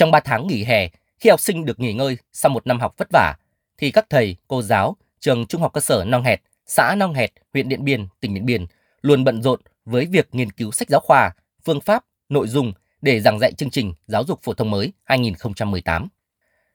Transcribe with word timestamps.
Trong 0.00 0.10
3 0.10 0.20
tháng 0.20 0.46
nghỉ 0.46 0.64
hè, 0.64 0.88
khi 1.18 1.30
học 1.30 1.40
sinh 1.40 1.64
được 1.64 1.80
nghỉ 1.80 1.92
ngơi 1.92 2.16
sau 2.32 2.50
một 2.50 2.66
năm 2.66 2.80
học 2.80 2.94
vất 2.96 3.08
vả, 3.12 3.34
thì 3.78 3.90
các 3.90 4.06
thầy, 4.10 4.36
cô 4.48 4.62
giáo, 4.62 4.96
trường 5.20 5.46
Trung 5.46 5.60
học 5.60 5.72
cơ 5.72 5.80
sở 5.80 6.04
Nong 6.06 6.22
Hẹt, 6.22 6.40
xã 6.66 6.94
Nong 6.98 7.14
Hẹt, 7.14 7.32
huyện 7.52 7.68
Điện 7.68 7.84
Biên, 7.84 8.06
tỉnh 8.20 8.34
Điện 8.34 8.46
Biên 8.46 8.66
luôn 9.02 9.24
bận 9.24 9.42
rộn 9.42 9.60
với 9.84 10.06
việc 10.06 10.28
nghiên 10.32 10.52
cứu 10.52 10.72
sách 10.72 10.88
giáo 10.90 11.00
khoa, 11.00 11.30
phương 11.64 11.80
pháp, 11.80 12.04
nội 12.28 12.48
dung 12.48 12.72
để 13.02 13.20
giảng 13.20 13.38
dạy 13.38 13.52
chương 13.52 13.70
trình 13.70 13.94
giáo 14.06 14.24
dục 14.24 14.40
phổ 14.42 14.54
thông 14.54 14.70
mới 14.70 14.92
2018. 15.04 16.08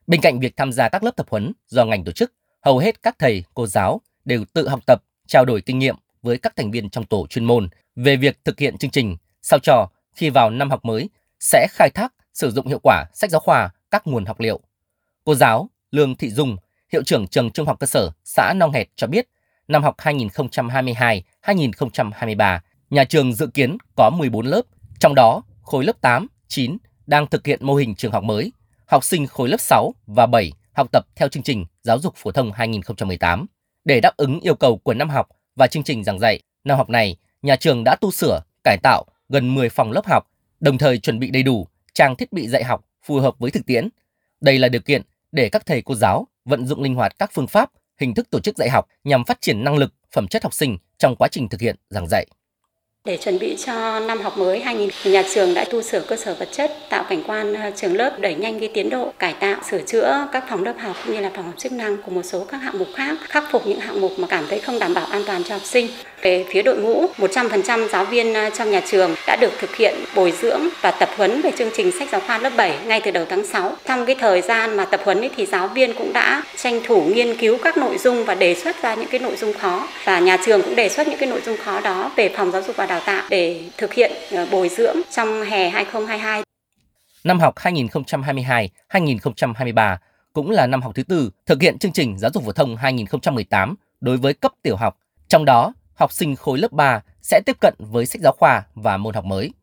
Bên 0.08 0.22
cạnh 0.22 0.40
việc 0.40 0.58
tham 0.58 0.72
gia 0.72 0.90
các 0.90 1.04
lớp 1.04 1.16
tập 1.16 1.26
huấn 1.30 1.52
do 1.68 1.86
ngành 1.86 2.04
tổ 2.04 2.12
chức, 2.12 2.34
hầu 2.62 2.78
hết 2.78 3.04
các 3.04 3.16
thầy, 3.20 3.44
cô 3.54 3.68
giáo 3.68 4.02
đều 4.26 4.46
tự 4.54 4.68
học 4.68 4.80
tập, 4.88 5.04
trao 5.28 5.46
đổi 5.46 5.62
kinh 5.62 5.80
nghiệm 5.80 5.96
với 6.22 6.38
các 6.38 6.56
thành 6.56 6.72
viên 6.72 6.90
trong 6.90 7.06
tổ 7.06 7.28
chuyên 7.28 7.46
môn 7.46 7.70
về 7.96 8.16
việc 8.16 8.40
thực 8.44 8.60
hiện 8.60 8.78
chương 8.78 8.92
trình 8.92 9.18
sao 9.42 9.60
cho 9.60 9.88
khi 10.16 10.30
vào 10.30 10.50
năm 10.50 10.70
học 10.70 10.86
mới 10.86 11.10
sẽ 11.40 11.68
khai 11.72 11.90
thác 11.90 12.15
sử 12.36 12.52
dụng 12.52 12.68
hiệu 12.68 12.80
quả 12.84 13.06
sách 13.14 13.32
giáo 13.32 13.42
khoa 13.42 13.70
các 13.92 14.08
nguồn 14.08 14.26
học 14.26 14.40
liệu. 14.40 14.60
Cô 15.24 15.36
giáo 15.36 15.70
Lương 15.92 16.16
Thị 16.16 16.30
Dung, 16.30 16.58
hiệu 16.92 17.04
trưởng 17.04 17.28
trường 17.28 17.52
Trung 17.52 17.68
học 17.68 17.80
cơ 17.80 17.88
sở 17.88 18.12
xã 18.24 18.54
Nong 18.54 18.72
Hẹt 18.72 18.88
cho 18.96 19.08
biết, 19.08 19.28
năm 19.68 19.84
học 19.84 19.96
2022-2023, 19.98 22.60
nhà 22.90 23.04
trường 23.04 23.34
dự 23.34 23.48
kiến 23.48 23.78
có 23.96 24.10
14 24.10 24.46
lớp, 24.46 24.62
trong 25.00 25.16
đó 25.16 25.42
khối 25.62 25.84
lớp 25.84 26.02
8, 26.02 26.28
9 26.48 26.78
đang 27.08 27.28
thực 27.28 27.48
hiện 27.48 27.66
mô 27.66 27.76
hình 27.76 27.96
trường 27.96 28.12
học 28.12 28.24
mới, 28.24 28.52
học 28.86 29.04
sinh 29.04 29.28
khối 29.28 29.50
lớp 29.50 29.60
6 29.60 29.94
và 30.08 30.26
7 30.26 30.52
học 30.74 30.88
tập 30.92 31.06
theo 31.16 31.28
chương 31.28 31.44
trình 31.44 31.66
giáo 31.82 32.00
dục 32.00 32.16
phổ 32.16 32.32
thông 32.32 32.52
2018. 32.52 33.46
Để 33.86 34.00
đáp 34.00 34.18
ứng 34.18 34.40
yêu 34.40 34.56
cầu 34.56 34.78
của 34.78 34.94
năm 34.94 35.10
học 35.10 35.30
và 35.56 35.68
chương 35.68 35.84
trình 35.84 36.04
giảng 36.04 36.20
dạy, 36.20 36.40
năm 36.64 36.78
học 36.78 36.90
này, 36.90 37.18
nhà 37.42 37.56
trường 37.56 37.84
đã 37.84 37.96
tu 38.02 38.12
sửa, 38.12 38.40
cải 38.64 38.78
tạo 38.84 39.06
gần 39.30 39.56
10 39.56 39.70
phòng 39.70 39.92
lớp 39.92 40.06
học, 40.06 40.28
đồng 40.60 40.78
thời 40.78 40.98
chuẩn 40.98 41.20
bị 41.20 41.32
đầy 41.32 41.44
đủ 41.44 41.68
trang 41.96 42.16
thiết 42.16 42.34
bị 42.34 42.48
dạy 42.48 42.64
học 42.64 42.86
phù 43.04 43.20
hợp 43.20 43.40
với 43.40 43.52
thực 43.52 43.66
tiễn. 43.66 43.90
Đây 44.42 44.60
là 44.60 44.70
điều 44.70 44.82
kiện 44.82 45.02
để 45.32 45.50
các 45.50 45.66
thầy 45.66 45.82
cô 45.82 45.96
giáo 45.96 46.28
vận 46.46 46.66
dụng 46.66 46.82
linh 46.82 46.96
hoạt 46.96 47.20
các 47.20 47.30
phương 47.34 47.48
pháp, 47.48 47.72
hình 48.00 48.14
thức 48.14 48.30
tổ 48.30 48.40
chức 48.40 48.58
dạy 48.58 48.70
học 48.70 48.88
nhằm 49.04 49.26
phát 49.26 49.42
triển 49.42 49.64
năng 49.64 49.78
lực, 49.78 49.94
phẩm 50.12 50.28
chất 50.28 50.44
học 50.44 50.54
sinh 50.54 50.78
trong 50.98 51.16
quá 51.16 51.28
trình 51.32 51.50
thực 51.50 51.62
hiện 51.62 51.76
giảng 51.90 52.08
dạy. 52.08 52.28
Để 53.06 53.18
chuẩn 53.18 53.40
bị 53.40 53.58
cho 53.66 54.00
năm 54.00 54.22
học 54.22 54.38
mới 54.38 54.60
2000, 54.60 54.90
nhà 55.14 55.24
trường 55.34 55.54
đã 55.54 55.64
tu 55.64 55.82
sửa 55.82 56.00
cơ 56.00 56.16
sở 56.16 56.34
vật 56.40 56.48
chất, 56.52 56.72
tạo 56.90 57.06
cảnh 57.10 57.24
quan 57.28 57.54
ờ, 57.54 57.72
trường 57.76 57.96
lớp, 57.96 58.20
đẩy 58.20 58.36
nhanh 58.36 58.60
cái 58.60 58.70
tiến 58.74 58.90
độ 58.90 59.14
cải 59.20 59.34
tạo, 59.34 59.56
sửa 59.72 59.82
chữa 59.82 60.28
các 60.32 60.44
phòng 60.50 60.64
lớp 60.64 60.74
học 60.80 60.96
cũng 61.06 61.16
như 61.16 61.22
là 61.22 61.32
phòng 61.36 61.46
học 61.46 61.54
chức 61.58 61.72
năng 61.72 61.98
cùng 62.06 62.16
một 62.16 62.22
số 62.24 62.46
các 62.52 62.58
hạng 62.58 62.80
mục 62.80 62.88
khác, 62.96 63.18
khắc 63.22 63.44
phục 63.52 63.68
những 63.68 63.80
hạng 63.80 64.02
mục 64.02 64.12
mà 64.18 64.28
cảm 64.28 64.46
thấy 64.50 64.60
không 64.60 64.80
đảm 64.80 64.94
bảo 64.94 65.06
an 65.06 65.24
toàn 65.26 65.44
cho 65.44 65.56
học 65.56 65.66
sinh. 65.66 65.88
Về 66.22 66.46
phía 66.50 66.62
đội 66.62 66.78
ngũ, 66.78 67.06
100% 67.18 67.88
giáo 67.88 68.06
viên 68.06 68.34
ờ, 68.34 68.50
trong 68.50 68.72
nhà 68.72 68.82
trường 68.86 69.16
đã 69.28 69.36
được 69.42 69.52
thực 69.60 69.76
hiện 69.76 69.96
bồi 70.16 70.34
dưỡng 70.42 70.62
và 70.82 70.92
tập 70.92 71.10
huấn 71.18 71.42
về 71.42 71.52
chương 71.58 71.70
trình 71.74 71.92
sách 72.00 72.10
giáo 72.12 72.22
khoa 72.28 72.38
lớp 72.38 72.52
7 72.58 72.78
ngay 72.86 73.02
từ 73.02 73.12
đầu 73.12 73.26
tháng 73.30 73.46
6. 73.46 73.72
Trong 73.88 74.06
cái 74.06 74.16
thời 74.16 74.42
gian 74.42 74.78
mà 74.78 74.86
tập 74.86 75.02
huấn 75.04 75.22
ấy 75.22 75.30
thì 75.38 75.46
giáo 75.46 75.68
viên 75.68 75.94
cũng 75.94 76.14
đã 76.14 76.44
tranh 76.58 76.82
thủ 76.86 77.02
nghiên 77.02 77.38
cứu 77.38 77.58
các 77.64 77.78
nội 77.78 77.98
dung 77.98 78.26
và 78.26 78.36
đề 78.36 78.56
xuất 78.56 78.82
ra 78.82 78.96
những 78.96 79.08
cái 79.08 79.20
nội 79.20 79.36
dung 79.36 79.54
khó 79.54 79.88
và 80.06 80.20
nhà 80.20 80.38
trường 80.46 80.62
cũng 80.62 80.76
đề 80.76 80.90
xuất 80.90 81.08
những 81.08 81.18
cái 81.18 81.30
nội 81.30 81.42
dung 81.46 81.58
khó 81.58 81.82
đó 81.82 82.12
về 82.16 82.30
phòng 82.30 82.52
giáo 82.52 82.62
dục 82.62 82.76
và 82.76 82.86
đào 82.86 82.95
đào 82.96 83.04
tạo 83.06 83.28
để 83.30 83.70
thực 83.78 83.94
hiện 83.94 84.12
ờ, 84.32 84.48
bồi 84.52 84.70
dưỡng 84.70 84.96
trong 85.12 85.42
hè 85.42 85.70
2022. 85.70 86.44
Năm 87.24 87.40
học 87.40 87.56
2022-2023 87.56 89.98
cũng 90.34 90.52
là 90.52 90.68
năm 90.68 90.82
học 90.82 90.96
thứ 90.96 91.04
tư 91.04 91.32
thực 91.46 91.62
hiện 91.62 91.78
chương 91.78 91.92
trình 91.92 92.18
giáo 92.18 92.32
dục 92.34 92.44
phổ 92.44 92.52
thông 92.52 92.76
2018 92.76 93.76
đối 94.02 94.18
với 94.18 94.34
cấp 94.34 94.52
tiểu 94.62 94.76
học. 94.76 94.98
Trong 95.28 95.46
đó, 95.46 95.74
học 95.96 96.14
sinh 96.14 96.36
khối 96.36 96.58
lớp 96.58 96.72
3 96.72 97.02
sẽ 97.22 97.42
tiếp 97.46 97.58
cận 97.60 97.74
với 97.78 98.06
sách 98.06 98.22
giáo 98.22 98.34
khoa 98.38 98.64
và 98.76 98.98
môn 98.98 99.14
học 99.14 99.26
mới. 99.26 99.54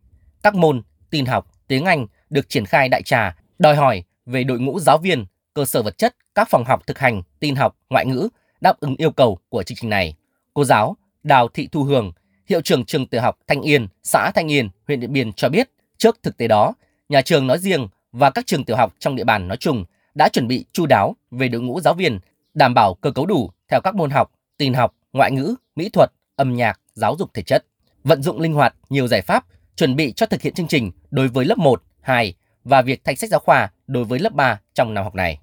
Các 0.42 0.54
môn 0.54 0.82
tin 1.10 1.26
học, 1.26 1.46
tiếng 1.68 1.84
Anh 1.84 2.06
được 2.30 2.48
triển 2.48 2.66
khai 2.66 2.88
đại 2.88 3.02
trà, 3.02 3.36
đòi 3.58 3.76
hỏi 3.76 4.04
về 4.26 4.44
đội 4.44 4.58
ngũ 4.58 4.80
giáo 4.80 4.98
viên, 4.98 5.26
cơ 5.54 5.64
sở 5.64 5.82
vật 5.82 5.98
chất, 5.98 6.16
các 6.34 6.48
phòng 6.50 6.64
học 6.64 6.86
thực 6.86 6.98
hành, 6.98 7.22
tin 7.40 7.56
học, 7.56 7.76
ngoại 7.90 8.06
ngữ 8.06 8.28
đáp 8.60 8.80
ứng 8.80 8.94
yêu 8.98 9.10
cầu 9.10 9.38
của 9.48 9.62
chương 9.62 9.76
trình 9.76 9.90
này. 9.90 10.14
Cô 10.54 10.64
giáo 10.64 10.96
Đào 11.22 11.48
Thị 11.48 11.68
Thu 11.72 11.82
Hường, 11.82 12.12
hiệu 12.52 12.60
trưởng 12.60 12.84
trường 12.84 13.06
tiểu 13.06 13.20
học 13.20 13.38
Thanh 13.46 13.62
Yên, 13.62 13.86
xã 14.02 14.30
Thanh 14.34 14.50
Yên, 14.50 14.68
huyện 14.86 15.00
Điện 15.00 15.12
Biên 15.12 15.32
cho 15.32 15.48
biết, 15.48 15.70
trước 15.98 16.18
thực 16.22 16.36
tế 16.36 16.48
đó, 16.48 16.74
nhà 17.08 17.22
trường 17.22 17.46
nói 17.46 17.58
riêng 17.58 17.88
và 18.12 18.30
các 18.30 18.46
trường 18.46 18.64
tiểu 18.64 18.76
học 18.76 18.94
trong 18.98 19.16
địa 19.16 19.24
bàn 19.24 19.48
nói 19.48 19.56
chung 19.56 19.84
đã 20.14 20.28
chuẩn 20.28 20.48
bị 20.48 20.64
chu 20.72 20.86
đáo 20.86 21.16
về 21.30 21.48
đội 21.48 21.62
ngũ 21.62 21.80
giáo 21.80 21.94
viên, 21.94 22.18
đảm 22.54 22.74
bảo 22.74 22.94
cơ 22.94 23.10
cấu 23.10 23.26
đủ 23.26 23.50
theo 23.68 23.80
các 23.80 23.94
môn 23.94 24.10
học, 24.10 24.32
tin 24.58 24.74
học, 24.74 24.94
ngoại 25.12 25.32
ngữ, 25.32 25.54
mỹ 25.76 25.88
thuật, 25.88 26.12
âm 26.36 26.54
nhạc, 26.54 26.80
giáo 26.94 27.16
dục 27.18 27.34
thể 27.34 27.42
chất, 27.42 27.66
vận 28.04 28.22
dụng 28.22 28.40
linh 28.40 28.52
hoạt 28.52 28.74
nhiều 28.90 29.06
giải 29.06 29.22
pháp 29.22 29.44
chuẩn 29.76 29.96
bị 29.96 30.12
cho 30.12 30.26
thực 30.26 30.42
hiện 30.42 30.54
chương 30.54 30.68
trình 30.68 30.90
đối 31.10 31.28
với 31.28 31.44
lớp 31.44 31.58
1, 31.58 31.82
2 32.00 32.34
và 32.64 32.82
việc 32.82 33.04
thay 33.04 33.16
sách 33.16 33.30
giáo 33.30 33.40
khoa 33.40 33.70
đối 33.86 34.04
với 34.04 34.18
lớp 34.18 34.32
3 34.32 34.60
trong 34.74 34.94
năm 34.94 35.04
học 35.04 35.14
này. 35.14 35.38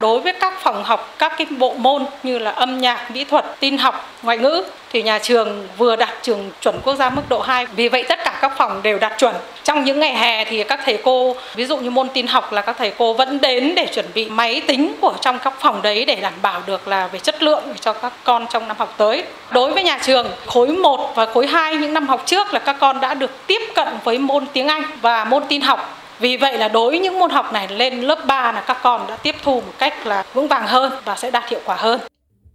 Đối 0.00 0.20
với 0.20 0.32
các 0.32 0.60
phòng 0.60 0.84
học, 0.84 1.14
các 1.18 1.32
cái 1.38 1.46
bộ 1.58 1.74
môn 1.78 2.04
như 2.22 2.38
là 2.38 2.50
âm 2.50 2.80
nhạc, 2.80 3.10
mỹ 3.10 3.24
thuật, 3.24 3.44
tin 3.60 3.78
học, 3.78 4.10
ngoại 4.22 4.38
ngữ 4.38 4.62
thì 4.92 5.02
nhà 5.02 5.18
trường 5.18 5.68
vừa 5.78 5.96
đạt 5.96 6.14
trường 6.22 6.50
chuẩn 6.60 6.80
quốc 6.84 6.94
gia 6.94 7.10
mức 7.10 7.22
độ 7.28 7.40
2. 7.40 7.66
Vì 7.66 7.88
vậy 7.88 8.04
tất 8.08 8.18
cả 8.24 8.38
các 8.40 8.52
phòng 8.56 8.82
đều 8.82 8.98
đạt 8.98 9.12
chuẩn. 9.18 9.34
Trong 9.62 9.84
những 9.84 10.00
ngày 10.00 10.14
hè 10.14 10.44
thì 10.44 10.64
các 10.64 10.80
thầy 10.84 10.98
cô, 11.04 11.36
ví 11.54 11.64
dụ 11.64 11.76
như 11.76 11.90
môn 11.90 12.08
tin 12.08 12.26
học 12.26 12.52
là 12.52 12.62
các 12.62 12.76
thầy 12.78 12.92
cô 12.98 13.12
vẫn 13.12 13.40
đến 13.40 13.74
để 13.76 13.86
chuẩn 13.94 14.06
bị 14.14 14.28
máy 14.28 14.62
tính 14.66 14.94
của 15.00 15.14
trong 15.20 15.38
các 15.38 15.52
phòng 15.60 15.82
đấy 15.82 16.04
để 16.04 16.14
đảm 16.14 16.32
bảo 16.42 16.62
được 16.66 16.88
là 16.88 17.06
về 17.06 17.18
chất 17.18 17.42
lượng 17.42 17.62
cho 17.80 17.92
các 17.92 18.12
con 18.24 18.46
trong 18.50 18.68
năm 18.68 18.76
học 18.78 18.94
tới. 18.96 19.22
Đối 19.50 19.72
với 19.72 19.82
nhà 19.82 19.98
trường, 20.02 20.26
khối 20.46 20.68
1 20.68 21.12
và 21.14 21.26
khối 21.26 21.46
2 21.46 21.76
những 21.76 21.94
năm 21.94 22.08
học 22.08 22.22
trước 22.26 22.54
là 22.54 22.58
các 22.58 22.76
con 22.80 23.00
đã 23.00 23.14
được 23.14 23.46
tiếp 23.46 23.60
cận 23.74 23.88
với 24.04 24.18
môn 24.18 24.46
tiếng 24.52 24.68
Anh 24.68 24.82
và 25.00 25.24
môn 25.24 25.42
tin 25.48 25.60
học 25.60 26.03
vì 26.24 26.36
vậy 26.36 26.58
là 26.58 26.68
đối 26.68 26.90
với 26.90 27.00
những 27.00 27.18
môn 27.18 27.30
học 27.30 27.46
này 27.52 27.68
lên 27.68 28.00
lớp 28.00 28.18
3 28.26 28.52
là 28.52 28.64
các 28.66 28.76
con 28.82 29.06
đã 29.08 29.16
tiếp 29.16 29.34
thu 29.42 29.60
một 29.60 29.72
cách 29.78 30.06
là 30.06 30.24
vững 30.32 30.48
vàng 30.48 30.66
hơn 30.66 30.92
và 31.04 31.16
sẽ 31.16 31.30
đạt 31.30 31.50
hiệu 31.50 31.60
quả 31.64 31.76
hơn. 31.76 32.00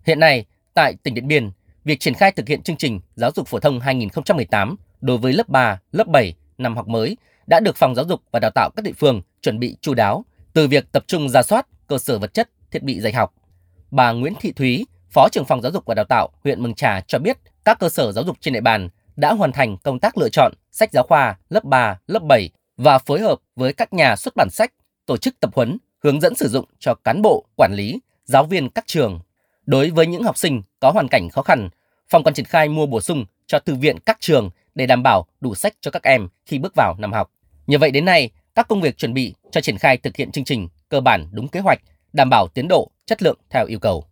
Hiện 0.06 0.20
nay, 0.20 0.46
tại 0.74 0.94
tỉnh 1.04 1.14
Điện 1.14 1.28
Biên, 1.28 1.52
việc 1.86 2.00
triển 2.00 2.14
khai 2.14 2.32
thực 2.32 2.48
hiện 2.48 2.62
chương 2.62 2.76
trình 2.76 3.00
giáo 3.16 3.32
dục 3.36 3.48
phổ 3.48 3.60
thông 3.60 3.80
2018 3.80 4.76
đối 5.02 5.18
với 5.18 5.34
lớp 5.34 5.50
3, 5.50 5.80
lớp 5.92 6.08
7 6.08 6.34
năm 6.58 6.76
học 6.76 6.88
mới 6.88 7.18
đã 7.48 7.60
được 7.60 7.76
Phòng 7.76 7.96
Giáo 7.96 8.06
dục 8.06 8.22
và 8.32 8.40
Đào 8.40 8.52
tạo 8.56 8.70
các 8.76 8.86
địa 8.86 8.92
phương 8.98 9.22
chuẩn 9.42 9.60
bị 9.60 9.76
chu 9.82 9.94
đáo 9.94 10.26
từ 10.54 10.68
việc 10.68 10.92
tập 10.92 11.04
trung 11.08 11.30
ra 11.30 11.44
soát 11.44 11.68
cơ 11.88 11.98
sở 11.98 12.20
vật 12.20 12.34
chất, 12.34 12.50
thiết 12.72 12.84
bị 12.84 13.00
dạy 13.00 13.14
học. 13.14 13.34
Bà 13.92 14.12
Nguyễn 14.12 14.34
Thị 14.40 14.52
Thúy, 14.52 14.86
Phó 15.12 15.30
trưởng 15.32 15.46
phòng 15.46 15.62
Giáo 15.62 15.72
dục 15.72 15.84
và 15.86 15.96
Đào 15.96 16.06
tạo 16.10 16.30
huyện 16.44 16.64
Mường 16.64 16.76
Trà 16.76 17.02
cho 17.02 17.20
biết 17.20 17.38
các 17.66 17.80
cơ 17.80 17.90
sở 17.90 18.12
giáo 18.12 18.24
dục 18.24 18.38
trên 18.40 18.54
địa 18.54 18.62
bàn 18.62 18.90
đã 19.16 19.34
hoàn 19.34 19.52
thành 19.52 19.78
công 19.78 20.00
tác 20.00 20.18
lựa 20.18 20.30
chọn 20.30 20.54
sách 20.72 20.90
giáo 20.92 21.04
khoa 21.08 21.38
lớp 21.50 21.64
3, 21.64 22.00
lớp 22.08 22.24
7 22.24 22.50
và 22.80 22.98
phối 22.98 23.20
hợp 23.20 23.40
với 23.56 23.74
các 23.74 23.94
nhà 23.94 24.16
xuất 24.16 24.36
bản 24.36 24.50
sách 24.50 24.74
tổ 25.06 25.18
chức 25.18 25.40
tập 25.40 25.50
huấn, 25.56 25.78
hướng 26.04 26.22
dẫn 26.22 26.36
sử 26.36 26.48
dụng 26.48 26.66
cho 26.80 26.94
cán 27.04 27.22
bộ, 27.22 27.46
quản 27.56 27.74
lý, 27.74 28.00
giáo 28.26 28.44
viên 28.44 28.70
các 28.70 28.84
trường. 28.88 29.20
Đối 29.66 29.90
với 29.90 30.08
những 30.08 30.24
học 30.24 30.38
sinh 30.38 30.62
có 30.80 30.92
hoàn 30.92 31.08
cảnh 31.08 31.30
khó 31.30 31.42
khăn, 31.42 31.70
phòng 32.10 32.24
còn 32.24 32.34
triển 32.34 32.46
khai 32.46 32.70
mua 32.70 32.86
bổ 32.86 33.02
sung 33.02 33.26
cho 33.48 33.60
thư 33.60 33.76
viện 33.76 33.98
các 34.06 34.18
trường 34.20 34.50
để 34.76 34.86
đảm 34.86 35.04
bảo 35.04 35.26
đủ 35.42 35.56
sách 35.56 35.74
cho 35.82 35.92
các 35.92 36.04
em 36.04 36.28
khi 36.46 36.60
bước 36.60 36.74
vào 36.76 36.96
năm 37.00 37.14
học. 37.14 37.32
Như 37.68 37.78
vậy 37.78 37.92
đến 37.92 38.06
nay, 38.06 38.30
các 38.56 38.68
công 38.68 38.82
việc 38.82 38.98
chuẩn 38.98 39.14
bị 39.14 39.34
cho 39.52 39.62
triển 39.62 39.78
khai 39.78 39.98
thực 39.98 40.16
hiện 40.16 40.32
chương 40.32 40.44
trình 40.44 40.68
cơ 40.90 41.02
bản 41.02 41.28
đúng 41.32 41.48
kế 41.48 41.60
hoạch, 41.60 41.80
đảm 42.14 42.30
bảo 42.30 42.48
tiến 42.48 42.68
độ, 42.68 42.92
chất 43.06 43.24
lượng 43.24 43.38
theo 43.50 43.66
yêu 43.66 43.80
cầu. 43.80 44.06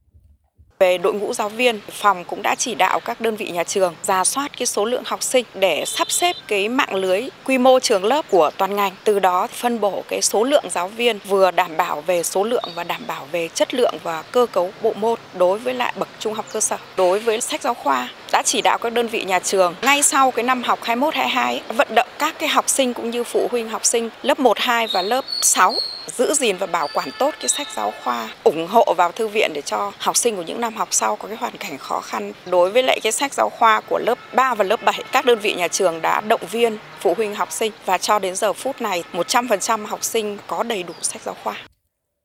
Về 0.79 0.97
đội 0.97 1.13
ngũ 1.13 1.33
giáo 1.33 1.49
viên, 1.49 1.79
phòng 1.91 2.23
cũng 2.25 2.41
đã 2.41 2.55
chỉ 2.55 2.75
đạo 2.75 2.99
các 2.99 3.21
đơn 3.21 3.35
vị 3.35 3.49
nhà 3.49 3.63
trường 3.63 3.95
ra 4.03 4.23
soát 4.23 4.57
cái 4.57 4.65
số 4.65 4.85
lượng 4.85 5.03
học 5.05 5.23
sinh 5.23 5.45
để 5.53 5.83
sắp 5.85 6.11
xếp 6.11 6.35
cái 6.47 6.69
mạng 6.69 6.95
lưới 6.95 7.21
quy 7.45 7.57
mô 7.57 7.79
trường 7.79 8.05
lớp 8.05 8.25
của 8.29 8.51
toàn 8.57 8.75
ngành. 8.75 8.91
Từ 9.03 9.19
đó 9.19 9.47
phân 9.47 9.79
bổ 9.79 10.03
cái 10.07 10.21
số 10.21 10.43
lượng 10.43 10.63
giáo 10.71 10.87
viên 10.87 11.19
vừa 11.27 11.51
đảm 11.51 11.77
bảo 11.77 12.01
về 12.01 12.23
số 12.23 12.43
lượng 12.43 12.63
và 12.75 12.83
đảm 12.83 13.01
bảo 13.07 13.27
về 13.31 13.47
chất 13.47 13.73
lượng 13.73 13.93
và 14.03 14.21
cơ 14.21 14.45
cấu 14.51 14.71
bộ 14.81 14.93
môn 14.93 15.19
đối 15.33 15.59
với 15.59 15.73
lại 15.73 15.93
bậc 15.95 16.07
trung 16.19 16.33
học 16.33 16.45
cơ 16.53 16.59
sở. 16.59 16.77
Đối 16.97 17.19
với 17.19 17.41
sách 17.41 17.61
giáo 17.61 17.73
khoa 17.73 18.09
chỉ 18.47 18.61
đạo 18.61 18.77
các 18.77 18.93
đơn 18.93 19.07
vị 19.07 19.23
nhà 19.23 19.39
trường 19.39 19.75
ngay 19.81 20.03
sau 20.03 20.31
cái 20.31 20.43
năm 20.43 20.63
học 20.63 20.79
21-22 20.81 21.59
vận 21.67 21.87
động 21.95 22.07
các 22.19 22.35
cái 22.39 22.49
học 22.49 22.69
sinh 22.69 22.93
cũng 22.93 23.09
như 23.09 23.23
phụ 23.23 23.47
huynh 23.51 23.69
học 23.69 23.85
sinh 23.85 24.09
lớp 24.21 24.39
1, 24.39 24.57
2 24.59 24.87
và 24.93 25.01
lớp 25.01 25.25
6 25.41 25.75
giữ 26.17 26.33
gìn 26.33 26.57
và 26.57 26.67
bảo 26.67 26.87
quản 26.93 27.09
tốt 27.19 27.33
cái 27.39 27.49
sách 27.49 27.67
giáo 27.75 27.93
khoa, 28.03 28.29
ủng 28.43 28.67
hộ 28.67 28.93
vào 28.97 29.11
thư 29.11 29.27
viện 29.27 29.51
để 29.53 29.61
cho 29.61 29.91
học 29.97 30.17
sinh 30.17 30.35
của 30.35 30.41
những 30.41 30.61
năm 30.61 30.75
học 30.75 30.87
sau 30.91 31.15
có 31.15 31.27
cái 31.27 31.37
hoàn 31.37 31.57
cảnh 31.57 31.77
khó 31.77 31.99
khăn. 31.99 32.33
Đối 32.45 32.71
với 32.71 32.83
lại 32.83 32.99
cái 33.03 33.11
sách 33.11 33.33
giáo 33.33 33.49
khoa 33.49 33.81
của 33.89 33.99
lớp 33.99 34.17
3 34.33 34.55
và 34.55 34.63
lớp 34.63 34.83
7, 34.83 35.03
các 35.11 35.25
đơn 35.25 35.39
vị 35.39 35.53
nhà 35.53 35.67
trường 35.67 36.01
đã 36.01 36.21
động 36.21 36.41
viên 36.51 36.77
phụ 36.99 37.13
huynh 37.17 37.35
học 37.35 37.51
sinh 37.51 37.71
và 37.85 37.97
cho 37.97 38.19
đến 38.19 38.35
giờ 38.35 38.53
phút 38.53 38.81
này 38.81 39.03
100% 39.13 39.85
học 39.85 40.03
sinh 40.03 40.37
có 40.47 40.63
đầy 40.63 40.83
đủ 40.83 40.93
sách 41.01 41.21
giáo 41.21 41.35
khoa. 41.43 41.57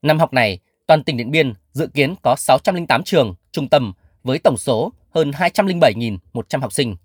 Năm 0.02 0.18
học 0.18 0.32
này, 0.32 0.58
toàn 0.86 1.04
tỉnh 1.04 1.16
Điện 1.16 1.30
Biên 1.30 1.54
dự 1.72 1.88
kiến 1.94 2.14
có 2.22 2.36
608 2.38 3.04
trường, 3.04 3.34
trung 3.52 3.68
tâm 3.68 3.92
với 4.24 4.38
tổng 4.38 4.56
số 4.56 4.92
hơn 5.14 5.30
207.100 5.30 6.60
học 6.60 6.72
sinh. 6.72 6.96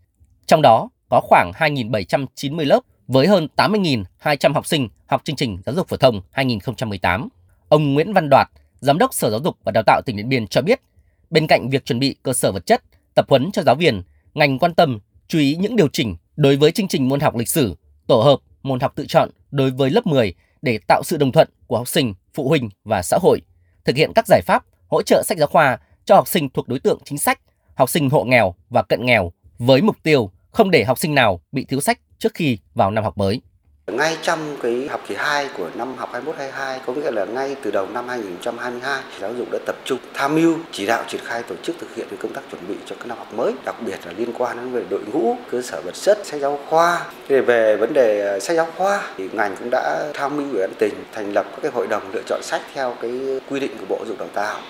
Trong 0.46 0.62
đó 0.62 0.90
có 1.10 1.22
khoảng 1.24 1.52
2.790 1.56 2.66
lớp 2.66 2.80
với 3.08 3.28
hơn 3.28 3.48
80.200 3.56 4.54
học 4.54 4.66
sinh 4.66 4.90
học 5.06 5.22
chương 5.24 5.36
trình 5.36 5.58
giáo 5.66 5.76
dục 5.76 5.88
phổ 5.88 5.98
thông 5.98 6.22
2018. 6.32 7.30
Ông 7.70 7.94
Nguyễn 7.94 8.14
Văn 8.14 8.30
Đoạt, 8.30 8.48
Giám 8.80 8.98
đốc 8.98 9.14
Sở 9.14 9.30
Giáo 9.30 9.40
dục 9.44 9.58
và 9.64 9.72
Đào 9.72 9.84
tạo 9.86 10.02
tỉnh 10.06 10.16
Điện 10.18 10.30
Biên 10.30 10.48
cho 10.48 10.62
biết, 10.62 10.82
bên 11.30 11.48
cạnh 11.48 11.70
việc 11.70 11.86
chuẩn 11.86 12.00
bị 12.00 12.16
cơ 12.24 12.34
sở 12.34 12.52
vật 12.52 12.66
chất, 12.66 12.84
tập 13.16 13.26
huấn 13.30 13.52
cho 13.52 13.64
giáo 13.64 13.76
viên, 13.76 14.02
ngành 14.34 14.60
quan 14.60 14.74
tâm 14.74 15.00
chú 15.28 15.40
ý 15.40 15.56
những 15.56 15.76
điều 15.76 15.88
chỉnh 15.88 16.16
đối 16.36 16.56
với 16.56 16.72
chương 16.72 16.88
trình 16.88 17.10
môn 17.10 17.20
học 17.20 17.36
lịch 17.36 17.50
sử, 17.50 17.76
tổ 18.08 18.22
hợp, 18.22 18.40
môn 18.64 18.80
học 18.80 18.94
tự 18.96 19.06
chọn 19.08 19.30
đối 19.52 19.72
với 19.72 19.90
lớp 19.90 20.08
10 20.08 20.34
để 20.62 20.80
tạo 20.88 21.04
sự 21.04 21.18
đồng 21.18 21.32
thuận 21.32 21.50
của 21.68 21.78
học 21.78 21.88
sinh, 21.88 22.14
phụ 22.34 22.50
huynh 22.50 22.70
và 22.84 23.02
xã 23.02 23.18
hội, 23.22 23.42
thực 23.86 23.96
hiện 23.96 24.12
các 24.16 24.26
giải 24.28 24.42
pháp 24.46 24.64
hỗ 24.88 25.02
trợ 25.02 25.24
sách 25.26 25.38
giáo 25.38 25.48
khoa 25.48 25.78
cho 26.06 26.16
học 26.16 26.28
sinh 26.28 26.50
thuộc 26.50 26.68
đối 26.68 26.80
tượng 26.80 27.00
chính 27.06 27.18
sách, 27.18 27.40
học 27.78 27.90
sinh 27.90 28.10
hộ 28.10 28.24
nghèo 28.24 28.56
và 28.70 28.84
cận 28.84 29.06
nghèo 29.06 29.32
với 29.60 29.82
mục 29.82 29.96
tiêu 30.04 30.32
không 30.52 30.72
để 30.72 30.84
học 30.84 31.00
sinh 31.00 31.16
nào 31.16 31.42
bị 31.52 31.66
thiếu 31.66 31.82
sách 31.82 32.00
trước 32.20 32.34
khi 32.34 32.58
vào 32.76 32.92
năm 32.92 33.04
học 33.04 33.18
mới. 33.18 33.42
Ngay 33.88 34.18
trong 34.22 34.58
cái 34.64 34.88
học 34.90 35.02
kỳ 35.08 35.16
2 35.18 35.50
của 35.58 35.70
năm 35.76 35.96
học 35.98 36.10
21-22 36.14 36.80
có 36.86 36.94
nghĩa 36.94 37.12
là 37.12 37.26
ngay 37.26 37.56
từ 37.64 37.72
đầu 37.72 37.88
năm 37.88 38.08
2022, 38.08 39.04
giáo 39.22 39.34
dục 39.34 39.48
đã 39.52 39.60
tập 39.66 39.76
trung 39.86 40.00
tham 40.14 40.36
mưu 40.36 40.58
chỉ 40.72 40.86
đạo 40.86 41.04
triển 41.08 41.22
khai 41.24 41.44
tổ 41.44 41.56
chức 41.64 41.76
thực 41.80 41.96
hiện 41.96 42.08
công 42.20 42.34
tác 42.34 42.42
chuẩn 42.52 42.68
bị 42.68 42.76
cho 42.86 42.96
cái 42.96 43.08
năm 43.08 43.18
học 43.18 43.34
mới, 43.34 43.54
đặc 43.66 43.76
biệt 43.86 44.00
là 44.06 44.14
liên 44.18 44.34
quan 44.38 44.58
đến 44.58 44.72
về 44.72 44.84
đội 44.90 45.04
ngũ, 45.14 45.36
cơ 45.52 45.62
sở 45.62 45.82
vật 45.82 45.94
chất, 45.96 46.18
sách 46.24 46.42
giáo 46.42 46.60
khoa. 46.70 47.06
Thì 47.30 47.40
về 47.40 47.78
vấn 47.78 47.94
đề 47.94 48.40
sách 48.40 48.58
giáo 48.58 48.68
khoa 48.78 49.14
thì 49.18 49.30
ngành 49.34 49.56
cũng 49.60 49.70
đã 49.70 50.12
tham 50.14 50.38
mưu 50.38 50.52
ủy 50.52 50.60
ban 50.60 50.74
tỉnh 50.80 50.94
thành 51.14 51.34
lập 51.34 51.46
các 51.52 51.60
cái 51.62 51.72
hội 51.72 51.88
đồng 51.88 52.12
lựa 52.14 52.24
chọn 52.28 52.42
sách 52.44 52.62
theo 52.74 52.96
cái 53.02 53.12
quy 53.50 53.60
định 53.60 53.72
của 53.80 53.86
Bộ 53.90 53.98
Giáo 53.98 54.06
dục 54.08 54.20
Đào 54.20 54.30
tạo. 54.34 54.62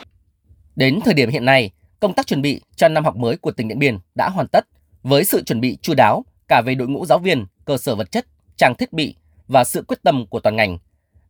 Đến 0.76 1.00
thời 1.06 1.14
điểm 1.14 1.30
hiện 1.30 1.46
nay, 1.46 1.72
công 2.00 2.14
tác 2.14 2.28
chuẩn 2.28 2.42
bị 2.42 2.62
cho 2.76 2.88
năm 2.88 3.06
học 3.06 3.16
mới 3.16 3.38
của 3.38 3.52
tỉnh 3.52 3.68
Điện 3.68 3.80
Biên 3.80 3.98
đã 4.16 4.30
hoàn 4.30 4.48
tất 4.48 4.68
với 5.04 5.26
sự 5.26 5.44
chuẩn 5.44 5.62
bị 5.62 5.78
chu 5.82 5.94
đáo 5.94 6.26
cả 6.48 6.62
về 6.66 6.76
đội 6.76 6.88
ngũ 6.88 7.06
giáo 7.06 7.20
viên, 7.20 7.46
cơ 7.66 7.78
sở 7.78 7.96
vật 7.96 8.12
chất, 8.12 8.26
trang 8.58 8.76
thiết 8.76 8.94
bị 8.94 9.16
và 9.48 9.64
sự 9.64 9.84
quyết 9.88 10.04
tâm 10.04 10.26
của 10.26 10.40
toàn 10.40 10.56
ngành. 10.56 10.78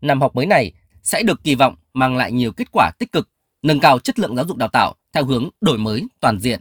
Năm 0.02 0.22
học 0.22 0.36
mới 0.36 0.46
này 0.46 0.72
sẽ 1.04 1.24
được 1.24 1.44
kỳ 1.44 1.56
vọng 1.56 1.76
mang 1.94 2.18
lại 2.18 2.32
nhiều 2.32 2.52
kết 2.52 2.68
quả 2.72 2.92
tích 3.00 3.12
cực, 3.12 3.30
nâng 3.62 3.80
cao 3.80 4.00
chất 4.00 4.20
lượng 4.20 4.36
giáo 4.36 4.46
dục 4.48 4.58
đào 4.58 4.70
tạo 4.70 4.96
theo 5.14 5.26
hướng 5.26 5.50
đổi 5.62 5.78
mới 5.78 6.04
toàn 6.20 6.40
diện. 6.40 6.60